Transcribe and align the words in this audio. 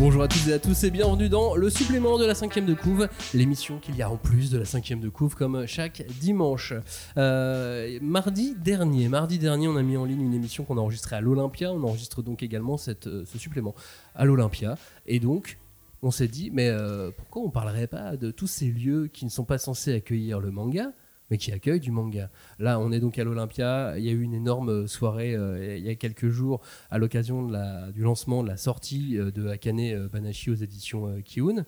Bonjour 0.00 0.22
à 0.22 0.28
toutes 0.28 0.48
et 0.48 0.54
à 0.54 0.58
tous 0.58 0.84
et 0.84 0.90
bienvenue 0.90 1.28
dans 1.28 1.54
le 1.56 1.68
supplément 1.68 2.16
de 2.18 2.24
la 2.24 2.34
cinquième 2.34 2.64
de 2.64 2.72
couve, 2.72 3.06
l'émission 3.34 3.78
qu'il 3.78 3.96
y 3.96 4.02
a 4.02 4.10
en 4.10 4.16
plus 4.16 4.50
de 4.50 4.56
la 4.56 4.64
cinquième 4.64 4.98
de 4.98 5.10
couve 5.10 5.34
comme 5.34 5.66
chaque 5.66 6.06
dimanche. 6.18 6.72
Euh, 7.18 7.98
mardi 8.00 8.54
dernier, 8.54 9.06
on 9.06 9.76
a 9.76 9.82
mis 9.82 9.98
en 9.98 10.06
ligne 10.06 10.22
une 10.22 10.32
émission 10.32 10.64
qu'on 10.64 10.78
a 10.78 10.80
enregistrée 10.80 11.16
à 11.16 11.20
l'Olympia. 11.20 11.70
On 11.70 11.84
enregistre 11.84 12.22
donc 12.22 12.42
également 12.42 12.76
euh, 12.88 13.24
ce 13.26 13.38
supplément 13.38 13.74
à 14.14 14.24
l'Olympia. 14.24 14.78
Et 15.04 15.20
donc, 15.20 15.58
on 16.00 16.10
s'est 16.10 16.28
dit, 16.28 16.50
mais 16.50 16.70
euh, 16.70 17.10
pourquoi 17.14 17.42
on 17.42 17.50
parlerait 17.50 17.86
pas 17.86 18.16
de 18.16 18.30
tous 18.30 18.46
ces 18.46 18.70
lieux 18.70 19.10
qui 19.12 19.26
ne 19.26 19.30
sont 19.30 19.44
pas 19.44 19.58
censés 19.58 19.92
accueillir 19.92 20.40
le 20.40 20.50
manga? 20.50 20.92
Mais 21.30 21.38
qui 21.38 21.52
accueillent 21.52 21.80
du 21.80 21.90
manga. 21.90 22.30
Là, 22.58 22.78
on 22.80 22.90
est 22.92 23.00
donc 23.00 23.18
à 23.18 23.24
l'Olympia. 23.24 23.94
Il 23.98 24.04
y 24.04 24.08
a 24.08 24.12
eu 24.12 24.22
une 24.22 24.34
énorme 24.34 24.86
soirée 24.88 25.34
euh, 25.34 25.76
il 25.78 25.84
y 25.84 25.88
a 25.88 25.94
quelques 25.94 26.28
jours 26.28 26.60
à 26.90 26.98
l'occasion 26.98 27.46
la- 27.48 27.90
du 27.92 28.02
lancement 28.02 28.42
de 28.42 28.48
la 28.48 28.56
sortie 28.56 29.16
euh, 29.18 29.30
de 29.30 29.48
Akane 29.48 29.80
euh, 29.80 30.08
Banashi 30.08 30.50
aux 30.50 30.54
éditions 30.54 31.20
Kiun. 31.24 31.64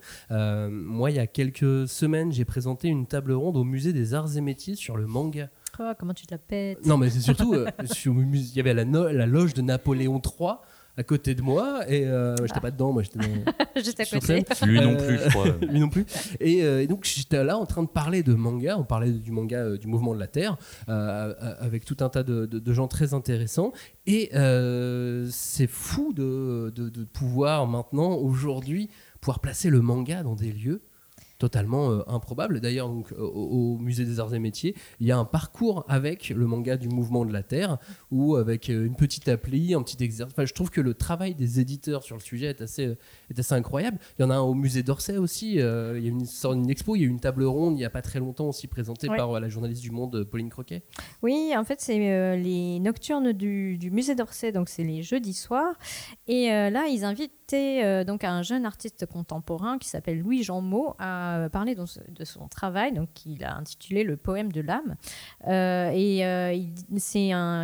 Moi, 0.69 1.11
il 1.11 1.15
y 1.15 1.19
a 1.19 1.27
quelques 1.27 1.87
semaines, 1.87 2.31
j'ai 2.31 2.45
présenté 2.45 2.87
une 2.87 3.05
table 3.07 3.31
ronde 3.31 3.57
au 3.57 3.63
musée 3.63 3.93
des 3.93 4.13
arts 4.13 4.35
et 4.37 4.41
métiers 4.41 4.75
sur 4.75 4.97
le 4.97 5.07
manga. 5.07 5.49
Oh, 5.79 5.91
comment 5.97 6.13
tu 6.13 6.27
te 6.27 6.33
la 6.33 6.37
pètes 6.37 6.85
Non, 6.85 6.97
mais 6.97 7.09
c'est 7.09 7.19
surtout, 7.19 7.55
il 8.05 8.55
y 8.55 8.59
avait 8.59 8.73
la, 8.75 8.85
no- 8.85 9.11
la 9.11 9.25
loge 9.25 9.53
de 9.55 9.61
Napoléon 9.63 10.21
III 10.23 10.51
à 10.95 11.03
côté 11.03 11.33
de 11.33 11.41
moi 11.41 11.81
et 11.89 12.05
euh, 12.05 12.35
j'étais 12.45 12.59
pas 12.59 12.69
dedans, 12.71 12.91
moi 12.91 13.01
j'étais 13.01 13.17
dans- 13.19 13.53
Juste 13.83 13.99
à 13.99 14.05
côté. 14.05 14.25
scène. 14.25 14.43
Lui 14.69 14.79
non 14.79 14.91
Euh, 14.93 15.07
plus, 15.07 15.17
je 15.17 15.29
crois. 15.29 15.45
lui 15.67 15.79
non 15.79 15.89
plus. 15.89 16.05
Et, 16.39 16.63
euh, 16.63 16.81
et 16.83 16.87
donc 16.87 17.03
j'étais 17.05 17.43
là 17.43 17.57
en 17.57 17.65
train 17.65 17.81
de 17.83 17.87
parler 17.87 18.21
de 18.21 18.33
manga, 18.35 18.77
on 18.77 18.83
parlait 18.83 19.11
du 19.11 19.31
manga 19.31 19.57
euh, 19.57 19.77
du 19.77 19.87
mouvement 19.87 20.13
de 20.13 20.19
la 20.19 20.27
Terre, 20.27 20.57
euh, 20.89 21.33
euh, 21.41 21.55
avec 21.59 21.83
tout 21.85 21.97
un 22.01 22.09
tas 22.09 22.21
de, 22.23 22.45
de- 22.45 22.59
de 22.59 22.73
gens 22.73 22.87
très 22.87 23.13
intéressants. 23.15 23.71
Et 24.05 24.29
euh, 24.35 25.27
c'est 25.31 25.67
fou 25.67 26.13
de, 26.13 26.71
de- 26.75 26.89
de 26.89 27.03
pouvoir 27.05 27.65
maintenant, 27.67 28.13
aujourd'hui, 28.15 28.89
pouvoir 29.19 29.39
placer 29.39 29.69
le 29.69 29.81
manga 29.81 30.21
dans 30.23 30.35
des 30.35 30.51
lieux 30.51 30.81
totalement 31.47 31.91
euh, 31.91 32.01
improbables. 32.07 32.61
D'ailleurs, 32.61 32.87
donc, 32.87 33.11
au, 33.17 33.23
au 33.25 33.77
musée 33.77 34.05
des 34.05 34.19
arts 34.21 34.33
et 34.33 34.39
métiers, 34.39 34.75
il 35.01 35.07
y 35.07 35.11
a 35.11 35.17
un 35.17 35.25
parcours 35.25 35.83
avec 35.89 36.29
le 36.29 36.45
manga 36.47 36.77
du 36.77 36.87
mouvement 36.87 37.25
de 37.25 37.33
la 37.33 37.43
Terre, 37.43 37.79
ou 38.11 38.37
avec 38.37 38.69
euh, 38.69 38.85
une 38.85 38.95
petite 38.95 39.27
appli, 39.27 39.73
un 39.73 39.83
petit 39.83 40.01
exercice. 40.01 40.33
Enfin, 40.33 40.45
je 40.45 40.53
trouve 40.53 40.69
que 40.69 40.79
le 40.79 40.93
travail 40.93 41.35
des 41.35 41.59
éditeurs 41.59 42.03
sur 42.03 42.15
le 42.15 42.21
sujet 42.21 42.47
est 42.47 42.61
assez, 42.61 42.85
euh, 42.87 42.95
est 43.29 43.37
assez 43.37 43.55
incroyable. 43.55 43.97
Il 44.17 44.21
y 44.21 44.25
en 44.25 44.29
a 44.29 44.35
un 44.35 44.39
au 44.41 44.53
musée 44.53 44.83
d'Orsay 44.83 45.17
aussi. 45.17 45.59
euh, 45.59 45.97
il 45.99 46.03
y 46.05 46.07
a 46.07 46.11
une, 46.11 46.25
une 46.63 46.69
expo, 46.69 46.95
il 46.95 46.99
y 47.01 47.03
a 47.03 47.07
eu 47.07 47.09
une 47.09 47.19
table 47.19 47.43
ronde 47.43 47.73
il 47.73 47.79
n'y 47.79 47.85
a 47.85 47.89
pas 47.89 48.01
très 48.01 48.19
longtemps 48.19 48.47
aussi 48.47 48.67
présentée 48.67 49.09
Ouais. 49.09 49.17
par 49.17 49.31
euh, 49.31 49.39
la 49.41 49.49
journaliste 49.49 49.81
du 49.81 49.91
Monde, 49.91 50.15
euh, 50.15 50.23
Pauline 50.25 50.49
Croquet. 50.49 50.83
Oui, 51.21 51.51
en 51.57 51.65
fait, 51.65 51.81
c'est 51.81 52.09
euh, 52.09 52.37
les 52.37 52.79
nocturnes 52.79 53.33
du, 53.33 53.77
du 53.77 53.91
musée 53.91 54.15
d'Orsay, 54.15 54.51
donc 54.53 54.69
c'est 54.69 54.83
les 54.85 55.03
jeudis 55.03 55.33
soirs. 55.33 55.75
Et 56.27 56.51
euh, 56.53 56.69
là, 56.69 56.85
ils 56.87 57.03
invitaient 57.03 57.83
euh, 57.83 58.03
donc 58.05 58.23
un 58.23 58.41
jeune 58.43 58.65
artiste 58.65 59.05
contemporain 59.05 59.77
qui 59.77 59.89
s'appelle 59.89 60.19
Louis 60.21 60.43
Jean 60.43 60.61
Maud 60.61 60.93
à 60.99 61.32
euh, 61.33 61.49
parler 61.49 61.75
donc, 61.75 61.89
de 62.09 62.25
son 62.25 62.47
travail, 62.47 62.93
donc 62.93 63.09
qu'il 63.13 63.43
a 63.43 63.55
intitulé 63.55 64.03
Le 64.03 64.17
poème 64.17 64.51
de 64.51 64.61
l'âme. 64.61 64.95
Euh, 65.47 65.91
et 65.93 66.25
euh, 66.25 66.57
c'est 66.97 67.31
un, 67.31 67.63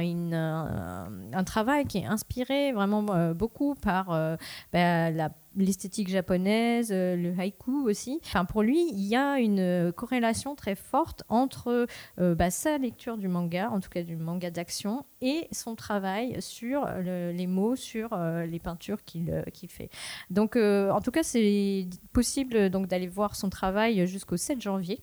un, 1.34 1.44
travail 1.44 1.86
qui 1.86 2.00
est 2.00 2.06
inspiré 2.06 2.72
vraiment 2.72 3.06
euh, 3.10 3.34
beaucoup 3.34 3.76
par 3.76 4.12
euh, 4.12 4.36
bah, 4.74 5.12
la 5.12 5.30
l'esthétique 5.56 6.10
japonaise, 6.10 6.90
euh, 6.92 7.16
le 7.16 7.34
haïku 7.40 7.88
aussi. 7.88 8.20
Enfin, 8.26 8.46
pour 8.46 8.62
lui, 8.64 8.88
il 8.92 9.06
y 9.06 9.16
a 9.16 9.40
une 9.40 9.60
euh, 9.60 9.92
corrélation 9.92 10.56
très 10.56 10.76
forte 10.76 11.24
entre 11.30 11.88
euh, 12.20 12.36
bah, 12.36 12.50
sa 12.52 12.78
lecture 12.78 13.18
du 13.18 13.28
manga, 13.28 13.70
en 13.72 13.80
tout 13.80 13.90
cas 13.90 14.04
du 14.04 14.16
manga 14.16 14.52
d'action, 14.52 15.06
et 15.22 15.48
son 15.52 15.76
travail 15.76 16.42
sur 16.42 16.86
le- 17.00 17.32
les 17.32 17.48
mots, 17.48 17.76
sur 17.76 18.16
les 18.18 18.60
peintures 18.60 19.04
qu'il 19.04 19.30
fait. 19.70 19.90
Donc, 20.30 20.56
en 20.56 21.02
tout 21.02 21.12
cas, 21.12 21.24
c'est 21.24 21.88
possible 22.14 22.70
donc 22.70 22.88
d'aller 22.88 23.08
voir 23.08 23.36
son 23.36 23.50
travail 23.50 24.08
jusqu'au 24.08 24.38
7 24.38 24.62
janvier. 24.62 25.02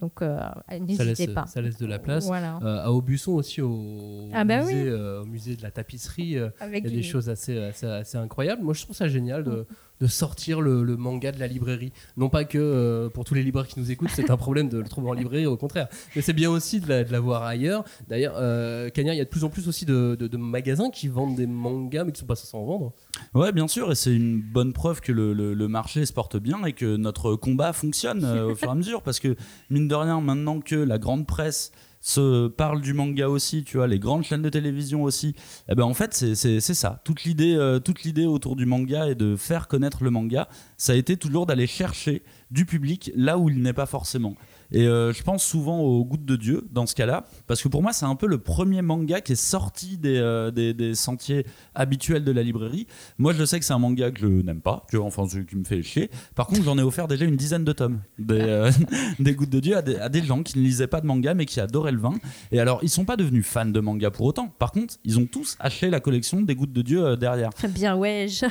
Donc, 0.00 0.22
euh, 0.22 0.38
Ça 0.68 0.78
n'hésitez 0.78 1.04
laisse, 1.26 1.34
pas. 1.34 1.46
ça 1.46 1.60
laisse 1.60 1.78
de 1.78 1.86
la 1.86 1.98
place. 1.98 2.26
Voilà. 2.26 2.58
Euh, 2.62 2.84
à 2.84 2.90
Aubusson 2.90 3.32
aussi, 3.32 3.60
au, 3.62 4.28
Ah 4.32 4.44
bah 4.44 4.62
musée, 4.62 4.88
euh, 4.88 5.22
au 5.22 5.26
musée 5.26 5.54
de 5.54 5.62
la 5.62 5.70
tapisserie, 5.70 6.30
il 6.32 6.72
y 6.72 6.76
a 6.76 6.80
des 6.80 7.02
choses 7.02 7.28
assez, 7.28 7.56
assez, 7.58 7.86
assez 7.86 8.18
incroyables. 8.18 8.62
Moi, 8.62 8.74
je 8.74 8.82
trouve 8.82 8.96
ça 8.96 9.06
génial 9.06 9.44
de, 9.44 9.66
de 10.00 10.06
sortir 10.06 10.60
le, 10.60 10.84
manga 10.96 11.32
de 11.32 11.38
la 11.38 11.46
librairie. 11.46 11.92
Non 12.16 12.28
pas 12.28 12.44
que 12.44 12.58
euh, 12.58 13.08
pour 13.08 13.24
tous 13.24 13.34
les 13.34 13.42
libraires 13.42 13.66
qui 13.66 13.78
nous 13.78 13.90
écoutent, 13.90 14.10
c'est 14.14 14.30
un 14.30 14.36
problème 14.36 14.68
de 14.68 14.78
le 14.78 14.88
trouver 14.88 15.10
en 15.10 15.12
librairie, 15.12 15.46
au 15.46 15.56
contraire. 15.56 15.88
Mais 16.14 16.22
c'est 16.22 16.32
bien 16.32 16.50
aussi 16.50 16.80
de 16.80 16.88
la, 16.88 17.04
de 17.04 17.12
la 17.12 17.20
voir 17.20 17.42
ailleurs. 17.42 17.84
D'ailleurs, 18.08 18.34
euh, 18.36 18.90
il 18.96 19.06
y 19.06 19.20
a 19.20 19.24
de 19.24 19.28
plus 19.28 19.44
en 19.44 19.50
plus 19.50 19.68
aussi 19.68 19.84
de, 19.84 20.36
magasins 20.36 20.90
qui 20.90 21.08
vendent 21.08 21.36
des 21.36 21.46
mangas, 21.46 22.04
mais 22.04 22.12
qui 22.12 22.20
sont 22.20 22.26
pas 22.26 22.36
censés 22.36 22.56
en 22.56 22.64
vendre. 22.64 22.92
Ouais, 23.34 23.52
bien 23.52 23.68
sûr, 23.68 23.92
et 23.92 23.94
c'est 23.94 24.14
une 24.14 24.40
bonne 24.40 24.72
preuve 24.72 25.00
que 25.00 25.12
le 25.12 25.68
marché 25.68 26.04
se 26.04 26.12
porte 26.12 26.36
bien 26.36 26.64
et 26.64 26.72
que 26.72 26.96
notre 26.96 27.36
combat 27.36 27.72
fonctionne 27.72 28.24
euh, 28.24 28.52
au 28.52 28.54
fur 28.54 28.68
et 28.68 28.72
à 28.72 28.74
mesure. 28.74 29.02
Parce 29.02 29.20
que, 29.20 29.36
mine 29.70 29.88
de 29.88 29.94
rien, 29.94 30.20
maintenant 30.20 30.60
que 30.60 30.74
la 30.74 30.98
grande 30.98 31.26
presse 31.26 31.72
se 32.04 32.48
parle 32.48 32.82
du 32.82 32.92
manga 32.92 33.30
aussi, 33.30 33.64
tu 33.64 33.78
vois, 33.78 33.86
les 33.86 33.98
grandes 33.98 34.24
chaînes 34.24 34.42
de 34.42 34.50
télévision 34.50 35.04
aussi, 35.04 35.34
eh 35.70 35.74
ben 35.74 35.84
en 35.84 35.94
fait, 35.94 36.12
c'est 36.12 36.60
ça. 36.60 37.00
Toute 37.02 37.24
l'idée 37.24 37.56
euh, 37.56 37.78
toute 37.78 38.02
l'idée 38.02 38.26
autour 38.26 38.56
du 38.56 38.66
manga 38.66 39.08
et 39.08 39.14
de 39.14 39.36
faire 39.36 39.68
connaître 39.68 40.04
le 40.04 40.10
manga, 40.10 40.46
ça 40.76 40.92
a 40.92 40.96
été 40.96 41.16
toujours 41.16 41.46
d'aller 41.46 41.66
chercher 41.66 42.22
du 42.50 42.64
public 42.66 43.10
là 43.16 43.38
où 43.38 43.48
il 43.48 43.60
n'est 43.62 43.72
pas 43.72 43.86
forcément. 43.86 44.34
Et 44.72 44.86
euh, 44.88 45.12
je 45.12 45.22
pense 45.22 45.44
souvent 45.44 45.78
aux 45.80 46.04
Gouttes 46.04 46.24
de 46.24 46.34
Dieu 46.36 46.66
dans 46.72 46.86
ce 46.86 46.94
cas-là, 46.96 47.26
parce 47.46 47.62
que 47.62 47.68
pour 47.68 47.82
moi, 47.82 47.92
c'est 47.92 48.06
un 48.06 48.16
peu 48.16 48.26
le 48.26 48.38
premier 48.38 48.82
manga 48.82 49.20
qui 49.20 49.32
est 49.32 49.36
sorti 49.36 49.98
des, 49.98 50.16
euh, 50.16 50.50
des, 50.50 50.74
des 50.74 50.94
sentiers 50.94 51.46
habituels 51.74 52.24
de 52.24 52.32
la 52.32 52.42
librairie. 52.42 52.86
Moi, 53.18 53.34
je 53.34 53.44
sais 53.44 53.58
que 53.60 53.64
c'est 53.64 53.74
un 53.74 53.78
manga 53.78 54.10
que 54.10 54.18
je 54.20 54.26
n'aime 54.26 54.62
pas, 54.62 54.84
tu 54.90 54.96
vois, 54.96 55.06
enfin, 55.06 55.28
ce 55.28 55.38
qui 55.38 55.54
me 55.56 55.64
fait 55.64 55.82
chier. 55.82 56.10
Par 56.34 56.46
contre, 56.46 56.62
j'en 56.64 56.76
ai 56.78 56.82
offert 56.82 57.06
déjà 57.06 57.24
une 57.24 57.36
dizaine 57.36 57.64
de 57.64 57.72
tomes 57.72 58.00
des, 58.18 58.40
euh, 58.40 58.70
des 59.20 59.34
Gouttes 59.34 59.50
de 59.50 59.60
Dieu 59.60 59.76
à 59.76 59.82
des, 59.82 59.96
à 59.96 60.08
des 60.08 60.24
gens 60.24 60.42
qui 60.42 60.58
ne 60.58 60.64
lisaient 60.64 60.86
pas 60.88 61.00
de 61.00 61.06
manga, 61.06 61.34
mais 61.34 61.44
qui 61.46 61.60
adoraient 61.60 61.92
le 61.92 62.00
vin. 62.00 62.14
Et 62.50 62.58
alors, 62.58 62.80
ils 62.82 62.88
sont 62.90 63.04
pas 63.04 63.16
devenus 63.16 63.46
fans 63.46 63.66
de 63.66 63.80
manga 63.80 64.10
pour 64.10 64.26
autant. 64.26 64.48
Par 64.48 64.72
contre, 64.72 64.94
ils 65.04 65.18
ont 65.20 65.26
tous 65.26 65.56
acheté 65.60 65.88
la 65.90 66.00
collection 66.00 66.40
des 66.40 66.54
Gouttes 66.56 66.72
de 66.72 66.82
Dieu 66.82 67.04
euh, 67.04 67.16
derrière. 67.16 67.50
Bien, 67.68 67.94
ouais. 67.96 68.26
je- 68.28 68.46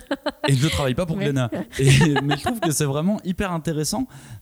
Et 0.48 0.54
je 0.56 0.64
ne 0.64 0.70
travaille 0.70 0.96
pas 0.96 1.06
pour 1.08 1.18
Glénat. 1.18 1.50
Et- 1.80 1.90
mais 2.24 2.38
je 2.38 2.44
trouve 2.44 2.60
que 2.62 2.72
c'est 2.72 2.86
vraiment 2.86 3.20
hyper 3.26 3.52
intéressant 3.52 3.83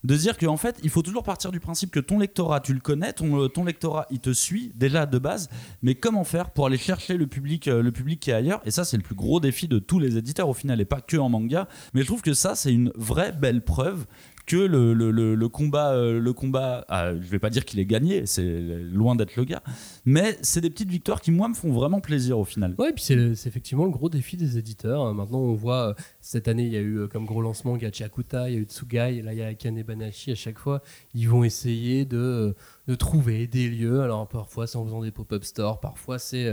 de 0.03 0.15
dire 0.15 0.37
qu'en 0.37 0.57
fait, 0.57 0.79
il 0.83 0.89
faut 0.89 1.01
toujours 1.01 1.23
partir 1.23 1.51
du 1.51 1.59
principe 1.59 1.91
que 1.91 1.99
ton 1.99 2.19
lectorat, 2.19 2.59
tu 2.59 2.73
le 2.73 2.79
connais, 2.79 3.13
ton, 3.13 3.47
ton 3.49 3.63
lectorat, 3.63 4.07
il 4.11 4.19
te 4.19 4.33
suit 4.33 4.71
déjà 4.75 5.05
de 5.05 5.19
base, 5.19 5.49
mais 5.81 5.95
comment 5.95 6.23
faire 6.23 6.51
pour 6.51 6.65
aller 6.65 6.77
chercher 6.77 7.17
le 7.17 7.27
public, 7.27 7.67
euh, 7.67 7.81
le 7.81 7.91
public 7.91 8.19
qui 8.19 8.31
est 8.31 8.33
ailleurs? 8.33 8.61
Et 8.65 8.71
ça, 8.71 8.85
c'est 8.85 8.97
le 8.97 9.03
plus 9.03 9.15
gros 9.15 9.39
défi 9.39 9.67
de 9.67 9.79
tous 9.79 9.99
les 9.99 10.17
éditeurs 10.17 10.49
au 10.49 10.53
final, 10.53 10.81
et 10.81 10.85
pas 10.85 11.01
que 11.01 11.17
en 11.17 11.29
manga. 11.29 11.67
Mais 11.93 12.01
je 12.01 12.07
trouve 12.07 12.21
que 12.21 12.33
ça, 12.33 12.55
c'est 12.55 12.73
une 12.73 12.91
vraie 12.95 13.31
belle 13.31 13.63
preuve 13.63 14.05
que 14.45 14.57
le, 14.57 14.93
le, 14.93 15.11
le, 15.11 15.35
le 15.35 15.49
combat, 15.49 15.93
euh, 15.93 16.33
combat 16.33 16.85
ah, 16.87 17.13
je 17.13 17.27
vais 17.27 17.39
pas 17.39 17.49
dire 17.49 17.65
qu'il 17.65 17.79
est 17.79 17.85
gagné, 17.85 18.25
c'est 18.25 18.61
loin 18.91 19.15
d'être 19.15 19.35
le 19.35 19.45
cas, 19.45 19.61
mais 20.05 20.37
c'est 20.41 20.61
des 20.61 20.69
petites 20.69 20.89
victoires 20.89 21.21
qui, 21.21 21.31
moi, 21.31 21.47
me 21.47 21.53
font 21.53 21.71
vraiment 21.71 22.01
plaisir 22.01 22.39
au 22.39 22.45
final. 22.45 22.75
Ouais, 22.77 22.89
et 22.89 22.93
puis 22.93 23.03
c'est 23.03 23.47
effectivement 23.47 23.85
le 23.85 23.91
gros 23.91 24.09
défi 24.09 24.37
des 24.37 24.57
éditeurs. 24.57 25.05
Euh, 25.05 25.13
Maintenant, 25.13 25.39
on 25.39 25.53
voit, 25.53 25.89
euh, 25.89 25.93
cette 26.19 26.47
année, 26.47 26.63
il 26.63 26.73
y 26.73 26.77
a 26.77 26.81
eu 26.81 26.99
euh, 26.99 27.07
comme 27.07 27.25
gros 27.25 27.41
lancement 27.41 27.77
Gachakuta, 27.77 28.49
il 28.49 28.55
y 28.55 28.57
a 28.57 28.59
eu 28.59 28.65
Tsugai, 28.65 29.21
là, 29.21 29.33
il 29.33 29.39
y 29.39 29.41
a 29.41 29.47
Akane 29.47 29.83
Banashi. 29.83 30.31
À 30.31 30.35
chaque 30.35 30.57
fois, 30.57 30.81
ils 31.13 31.29
vont 31.29 31.43
essayer 31.43 32.05
de, 32.05 32.55
de 32.87 32.95
trouver 32.95 33.47
des 33.47 33.67
lieux. 33.69 34.01
Alors, 34.01 34.27
parfois, 34.27 34.67
c'est 34.67 34.77
en 34.77 34.85
faisant 34.85 35.01
des 35.01 35.11
pop-up 35.11 35.43
stores, 35.43 35.79
parfois, 35.79 36.19
c'est 36.19 36.45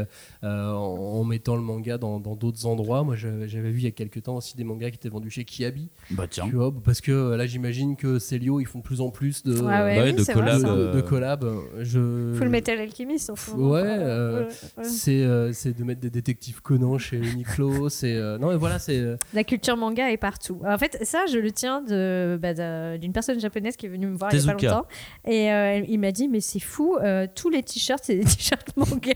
euh, 0.44 0.72
en, 0.72 0.75
en 1.21 1.25
mettant 1.25 1.56
le 1.56 1.62
manga 1.62 1.99
dans 1.99 2.21
dans 2.21 2.37
d'autres 2.37 2.66
endroits. 2.66 3.03
Moi, 3.05 3.16
j'avais 3.16 3.71
vu 3.71 3.78
il 3.78 3.84
y 3.84 3.87
a 3.87 3.91
quelques 3.91 4.22
temps 4.22 4.37
aussi 4.37 4.56
des 4.56 4.65
mangas 4.65 4.91
qui 4.91 4.97
étaient 4.97 5.09
vendus 5.09 5.31
chez 5.31 5.44
Kiabi. 5.44 5.89
Bah 6.11 6.27
tiens. 6.28 6.47
Tu 6.49 6.55
vois, 6.55 6.72
parce 6.84 7.00
que 7.00 7.12
euh, 7.12 7.37
là, 7.37 7.47
j'imagine 7.47 7.97
que 7.97 8.19
Célio, 8.19 8.61
ils 8.61 8.66
font 8.66 8.78
de 8.78 8.84
plus 8.84 9.00
en 9.00 9.11
plus 9.11 9.43
de, 9.43 9.55
Ouais, 9.55 9.61
ouais, 9.61 9.66
bah 9.66 9.84
ouais, 9.87 10.03
oui, 10.11 10.15
de 10.15 10.22
c'est 10.22 10.33
vrai, 10.33 10.43
collab, 10.43 10.61
ça. 10.61 10.69
de, 10.75 10.78
euh, 10.81 10.93
de 10.94 11.00
collab. 11.00 11.44
Je... 11.81 12.34
Full 12.37 12.49
Metal 12.49 12.78
Alchemist. 12.78 13.31
Ouais, 13.56 13.83
euh, 13.84 14.41
Ouais, 14.45 14.49
ouais. 14.78 14.84
C'est 14.84 15.22
euh, 15.22 15.53
c'est 15.53 15.77
de 15.77 15.84
mettre 15.84 16.00
des 16.00 16.10
détectives 16.10 16.60
Conan 16.63 16.98
chez 16.98 17.16
Uniqlo. 17.19 17.89
c'est 17.89 18.15
euh, 18.15 18.39
non 18.39 18.48
mais 18.48 18.57
voilà 18.57 18.78
c'est 18.78 18.98
euh, 18.98 19.16
La 19.34 19.45
culture 19.45 19.77
manga 19.77 20.10
est 20.10 20.16
partout. 20.16 20.60
En 20.66 20.78
fait, 20.78 20.98
ça, 21.03 21.24
je 21.31 21.39
le 21.39 21.51
tiens 21.53 21.83
de, 21.83 22.39
bah, 22.41 22.97
d'une 22.98 23.13
personne 23.13 23.41
japonaise 23.41 23.77
qui 23.77 23.86
est 23.86 23.89
venue 23.89 24.07
me 24.07 24.16
voir 24.16 24.33
il 24.33 24.41
y 24.41 24.42
a 24.42 24.47
pas 24.47 24.53
longtemps. 24.53 24.86
Et 25.27 25.53
euh, 25.53 25.83
il 25.89 25.98
m'a 25.98 26.13
dit, 26.13 26.17
mais 26.26 26.41
c'est 26.41 26.59
fou, 26.59 26.97
euh, 26.97 27.26
tous 27.32 27.50
les 27.50 27.62
t-shirts, 27.62 28.03
c'est 28.04 28.16
des 28.16 28.24
t-shirts 28.36 28.74
manga. 28.76 29.12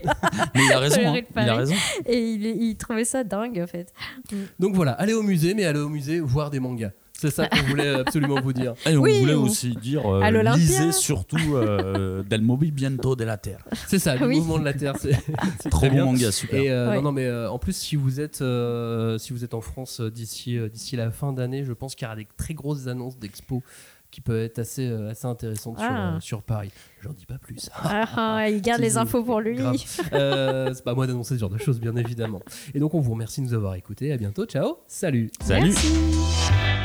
Mais 0.55 0.61
il 0.65 0.71
a 0.71 0.79
raison, 0.79 1.01
hein, 1.05 1.21
il 1.35 1.49
a 1.49 1.55
raison. 1.55 1.75
Et 2.05 2.19
il, 2.31 2.45
il 2.45 2.77
trouvait 2.77 3.03
ça 3.03 3.23
dingue, 3.25 3.59
en 3.61 3.67
fait. 3.67 3.91
donc 4.59 4.75
voilà 4.75 4.91
aller 4.93 5.13
au 5.13 5.23
musée 5.23 5.53
mais 5.55 5.65
aller 5.65 5.79
au 5.79 5.89
musée 5.89 6.19
voir 6.21 6.49
des 6.51 6.59
mangas. 6.61 6.91
C'est 7.15 7.29
ça 7.31 7.47
qu'on 7.47 7.61
voulait 7.63 7.87
absolument 7.89 8.41
vous 8.41 8.51
dire. 8.51 8.73
Et 8.85 8.97
on 8.97 9.01
Oui, 9.01 9.19
voulait 9.21 9.33
ou- 9.33 9.43
aussi 9.45 9.69
dire 9.75 10.05
euh, 10.05 10.19
à 10.19 10.29
lisez 10.57 10.91
surtout 10.91 11.55
euh, 11.55 12.21
Del 12.23 12.41
Movimiento 12.41 13.15
de 13.15 13.23
la 13.23 13.37
Terre. 13.37 13.63
C'est 13.87 13.99
ça 13.99 14.17
le 14.17 14.27
Oui. 14.27 14.37
mouvement 14.39 14.59
de 14.59 14.65
la 14.65 14.73
terre. 14.73 14.95
C'est 14.99 15.13
c'est 15.61 15.69
Trop 15.69 15.79
très 15.79 15.89
bon 15.89 15.95
bien. 15.95 16.05
manga, 16.05 16.31
super. 16.33 16.61
Et 16.61 16.69
euh, 16.69 16.89
Ouais. 16.89 16.95
non, 16.97 17.03
non, 17.03 17.11
mais 17.13 17.25
euh, 17.25 17.49
en 17.49 17.59
plus, 17.59 17.77
si 17.77 17.95
vous 17.95 18.19
êtes, 18.19 18.41
euh, 18.41 19.17
si 19.19 19.31
vous 19.31 19.45
êtes 19.45 19.53
en 19.53 19.61
France 19.61 20.01
d'ici, 20.01 20.57
euh, 20.57 20.67
d'ici 20.67 20.97
la 20.97 21.11
fin 21.11 21.31
d'année, 21.31 21.63
je 21.63 21.71
pense 21.71 21.95
qu'il 21.95 22.03
y 22.03 22.07
aura 22.07 22.17
des 22.17 22.27
très 22.35 22.55
grosses 22.55 22.87
annonces 22.87 23.17
d'expo 23.17 23.63
qui 24.13 24.21
peuvent 24.21 24.43
être 24.43 24.59
assez, 24.59 24.87
euh, 24.87 25.09
assez 25.09 25.25
intéressantes 25.25 25.79
sur, 25.79 25.87
Ah. 25.89 26.15
euh, 26.15 26.19
sur 26.19 26.43
Paris. 26.43 26.71
J'en 27.01 27.13
dis 27.13 27.25
pas 27.25 27.39
plus. 27.39 27.67
Ah, 27.83 28.05
ah, 28.15 28.49
il 28.49 28.61
garde 28.61 28.79
les 28.79 28.97
infos 28.97 29.23
pour 29.23 29.39
lui. 29.41 29.57
Euh, 30.13 30.71
c'est 30.73 30.83
pas 30.83 30.91
à 30.91 30.93
moi 30.93 31.07
d'annoncer 31.07 31.33
ce 31.35 31.39
genre 31.39 31.49
de 31.49 31.57
choses, 31.57 31.79
bien 31.79 31.95
évidemment. 31.95 32.41
Et 32.75 32.79
donc, 32.79 32.93
on 32.93 32.99
vous 32.99 33.11
remercie 33.11 33.41
de 33.41 33.47
nous 33.47 33.53
avoir 33.55 33.73
écoutés. 33.75 34.11
À 34.13 34.17
bientôt. 34.17 34.45
Ciao. 34.45 34.77
Salut. 34.87 35.31
Salut. 35.41 35.69
Merci. 35.71 36.82